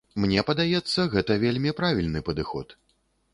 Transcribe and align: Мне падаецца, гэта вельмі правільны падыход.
Мне 0.21 0.43
падаецца, 0.47 1.05
гэта 1.17 1.37
вельмі 1.43 1.75
правільны 1.83 2.23
падыход. 2.31 2.75